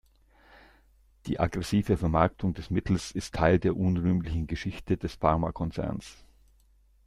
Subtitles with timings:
[1.27, 6.25] Die aggressive Vermarktung des Mittels ist Teil der unrühmlichen Geschichte des Pharmakonzerns.